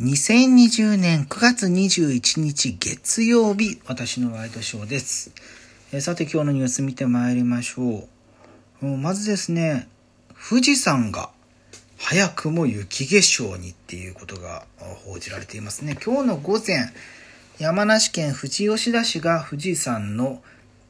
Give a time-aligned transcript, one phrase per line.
[0.00, 5.30] 2020年9月21日月曜日、私のワイドショーです。
[5.92, 8.08] えさて今日のニュース見てまいりましょ
[8.80, 8.86] う。
[8.86, 9.90] まずですね、
[10.48, 11.28] 富士山が
[11.98, 14.64] 早くも雪化粧にっていうことが
[15.04, 15.98] 報じられていますね。
[16.02, 16.94] 今日の午前、
[17.58, 20.42] 山梨県富士吉田市が富士山の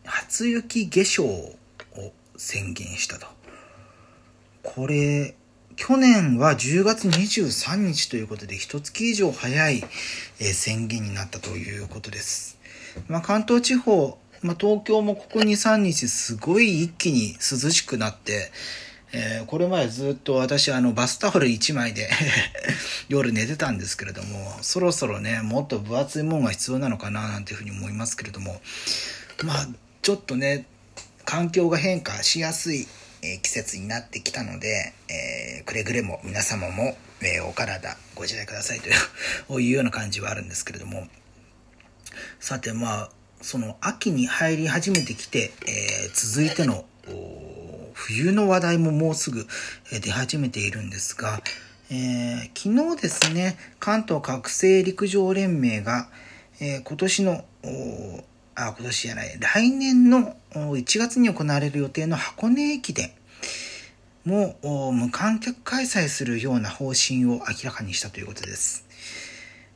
[0.04, 1.56] 初雪化粧を
[2.36, 3.26] 宣言したと。
[4.62, 5.34] これ、
[5.76, 9.84] 去年は10月23日ということで、一月以上早い、
[10.40, 12.58] え宣言になったということです。
[13.08, 18.50] まあ、関東地方、まあ、東京もここ2、3日すごい一気に涼しくなって、
[19.12, 22.08] えーこれまでずっと私あのバスタオル1枚で
[23.08, 28.60] 夜寝てたんですけれども、そろそろね、もっと分厚いものが必要なのかななんていうふうに思いますけれども、
[29.44, 29.68] まあ、
[30.02, 30.66] ちょっとね、
[31.24, 32.86] 環境が変化しやすい、
[33.22, 38.94] えー季節になってきたので、えーくれぐれも皆様も、えーお体ご自愛くださいという
[39.56, 41.08] ういうような感じはあるんですけれども、
[42.40, 43.10] さてまあ、
[43.42, 46.84] その秋に入り始めてきて、え続いての
[47.94, 49.46] 冬の話題ももうすぐ
[49.90, 51.42] 出始めているんですが、
[51.90, 56.08] え昨日ですね、関東学生陸上連盟が、
[56.60, 63.10] え今年の、おあ、今年じゃない、来年の1月に行われる予定の箱根駅伝
[64.24, 68.84] もお無観客開催するような方針を明らかにしたということです。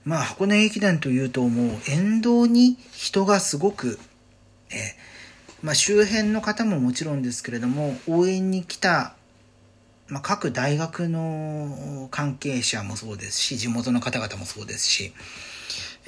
[0.05, 3.99] まあ、箱根駅伝というともう沿道に人がすごく、
[4.71, 4.97] え
[5.63, 9.15] まあ、周辺の方ももちろんですけれども、応援に来た、
[10.09, 15.15] まあ、各大学の関係者もそうですし、地元の方々もそうですし、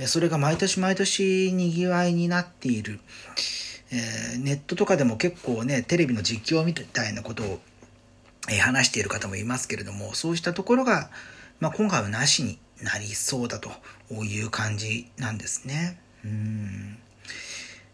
[0.04, 3.00] それが毎年毎年賑わいになっている。
[3.90, 7.60] えーネットとかでも結構ね、テレビの実況みたいなことを、
[8.50, 11.10] え話している方もいますけれども、そうしたところが、
[11.60, 13.70] まあ、今回はなしになりそうだと
[14.12, 15.98] いう感じなんですね。
[16.24, 16.98] うん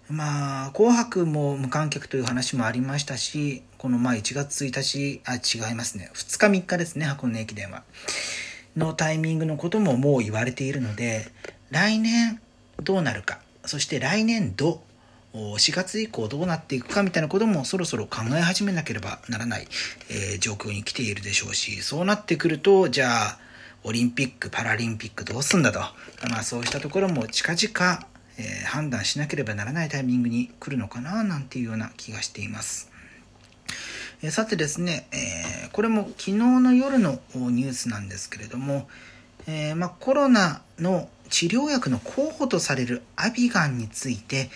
[0.09, 6.11] まあ、紅白も無観客という話もありましたし、このまあ1月1日、あ、違いますね。
[6.13, 7.83] 2日3日ですね、箱根駅伝は。
[8.77, 11.31] のタイミングのことももう言われているので、
[11.71, 12.41] 来年
[12.83, 14.83] どうなるか、そして来年度、
[15.35, 19.67] 4月以降どうなっていくかみたいなこともそろそろ考え始めなければならない、
[20.11, 23.39] えー状況に来ているでしょうし、そうなってくると、じゃあ、
[23.85, 25.81] オリンピック、パラリンピックどうすんだと。
[26.29, 28.07] まあそうしたところも近々、
[28.39, 32.91] えー判断しなければならないタイミングに来るのかななんていうような気がしています。
[34.23, 38.89] えーさてですね、えこれも昨日の夜のニュースなんですけれども、
[39.47, 44.51] えまあ、コロナの治療薬の候補とされるアビガンについて、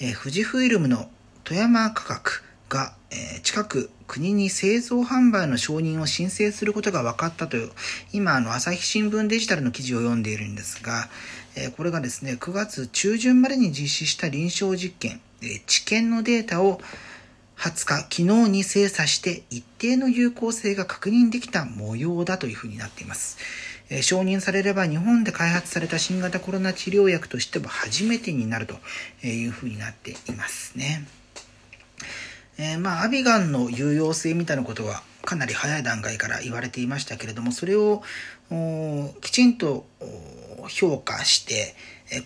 [0.00, 1.08] え富士フイルムの
[1.44, 7.70] 富山価格が、え近く国に製造販売の承認を申請することが分かったという、
[8.12, 11.08] 今、あの、朝日新聞デジタルの記事を読んでいるんですが、
[11.56, 16.80] えこれがですね、9月中旬までに実施した臨床実験、えー治験のデータを
[17.56, 23.36] 20日、昨日に精査して一定の有効性が確認できた模様だというふうになっています。
[23.90, 28.74] え承認されれば日本で開発された新型コロナ治療薬としては初めてになると
[29.26, 31.06] いうふうになっていますね。
[32.58, 38.02] えーまあ、アビガンの有用性みたいなことはかなり早い段階から言われていましたけれども、それを
[39.20, 39.86] きちんと
[40.68, 41.74] 評価して、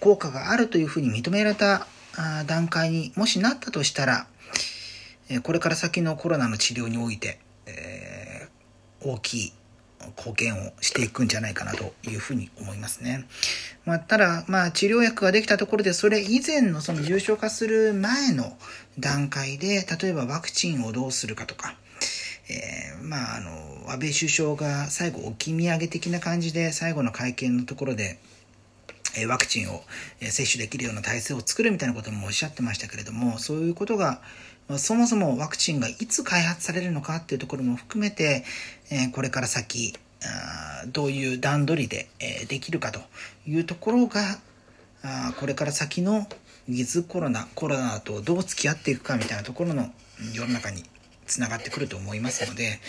[0.01, 1.87] 効果があるというふうに認められた
[2.47, 4.27] 段階にもしなったとしたら、
[5.43, 8.33] これから先のコロナの治療において、えー
[9.05, 9.53] 大きい
[10.17, 13.27] 貢献をしていくんじゃないかなというふうに思いますね。
[13.85, 18.57] まあ、ただ、まあ、治療薬ができたところで、それ以前のその重症化する前の
[18.99, 21.75] 段階で、例えばワクチンをどうするかとか、
[22.49, 28.19] えーまあ、あの、安倍首相が最後置き土産的な感じで、最後の会見のところで、
[29.29, 29.83] ワクチンを
[30.21, 34.23] 接種できるような体制を作るみたいなこともおっしゃってましたけれども、そういうことが、
[34.79, 38.45] そもそもワクチンがいつ開発されるのかっていうところも含めて、
[39.13, 39.95] これから先、
[40.89, 42.09] どういう段取りで、
[42.49, 43.01] できるかと
[43.47, 44.39] いうところが、
[45.39, 46.27] これから先の
[46.69, 49.91] ウィズコロナ、コロナとどう付き合っていくかみたいなところの
[50.33, 50.85] 世の中に
[51.27, 52.81] つながってくると思いますので、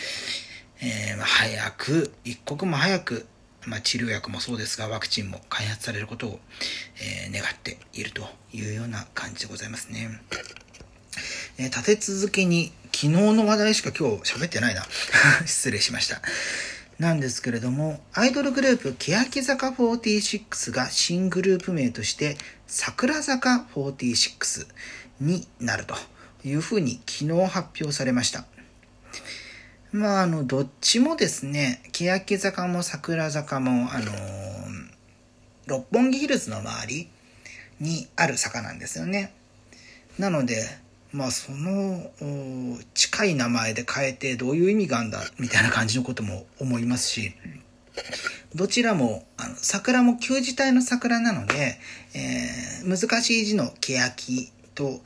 [1.20, 3.26] 早く、一刻も早く、
[3.66, 6.40] まあ、治療薬もそうですが、ワクチンも開発されることを、
[7.00, 8.22] えー願っていると
[8.52, 10.20] いうような感じでございますね。
[11.58, 14.86] えー立て続けに昨日の話題しか今日喋ってないな。
[15.46, 16.22] 失礼しました。
[16.98, 22.36] なんですけれども、アイドルグループ、欅坂46が新グループ名として、
[22.68, 24.66] 桜坂46
[25.20, 25.96] になると
[26.44, 28.44] いうふうに昨日発表されました。
[29.90, 34.94] まあ、あの、どっちもですね、欅坂も桜坂も、あのー
[35.66, 37.08] 六本木ヒルズの周り
[37.80, 39.32] にある坂なんですよね。
[40.18, 40.62] なので、
[41.14, 42.10] まあその
[42.92, 47.32] 近い名前で変えてどういう意味があるんだみたいな感じのことも思いますし、
[48.54, 51.78] どちらも、あの、桜も旧字体の桜なので、
[52.14, 55.00] えー、難しい字の欅と、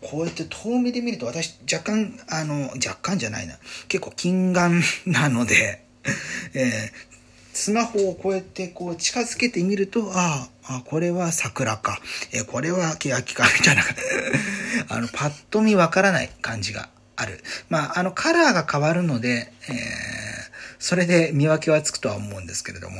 [0.00, 3.54] こうやって遠目で見ると私若干、あの、若干じゃないな。
[3.88, 5.82] 結構近眼なので、
[6.54, 6.92] えー、
[7.52, 12.00] スマホをこうやってこう近づけてみると、ああ、これは桜か、
[12.30, 13.82] えー、これは欅か、みたいな、
[14.88, 17.42] あの、パッと見わからない感じがある。
[17.68, 19.74] まあ、あの、カラーが変わるので、えー、
[20.78, 22.96] それで見分けはつくとは思うんですけれども、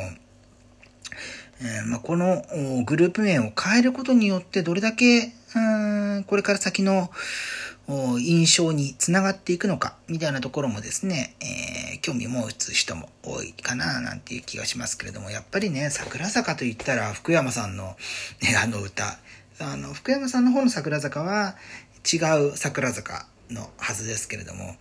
[1.61, 2.45] えー、まあ、この
[2.85, 7.11] グループ名を変えることによってどれだけ、うんこれから先の
[8.19, 17.97] 印象につながっていくのか、みたいなところもですね、えー、興味持つ人も多いかな、なんていう気がしますけれども、やっぱりね、桜坂と言ったら福山さんの、
[18.43, 19.19] ね、あの歌、
[19.61, 21.57] あの、福山さんの方の桜坂は
[22.13, 22.17] 違
[22.47, 24.77] う桜坂のはずですけれども、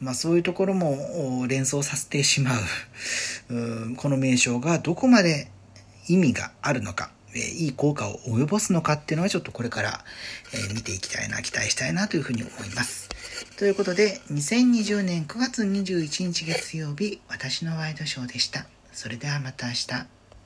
[0.00, 2.52] まあそういうところも連想させてしま
[3.50, 3.54] う、
[3.92, 5.48] うこの名称がどこまで
[6.08, 10.04] 意味があるのか、えいい効果を及ぼすのかっていうのはちょっとこれから、
[10.52, 13.08] え見ていきたいな、期待したいなというふうに思います。
[13.56, 18.66] ということで、2020年9月21日月曜日、私のワイドショーでした。
[18.92, 20.21] それではまた明日。